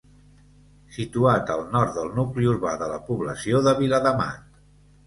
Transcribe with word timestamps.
Situat 0.95 1.53
al 1.57 1.61
nord 1.75 1.93
del 1.99 2.09
nucli 2.17 2.51
urbà 2.55 2.75
de 2.85 2.89
la 2.95 2.99
població 3.13 3.65
de 3.71 3.77
Viladamat. 3.85 4.53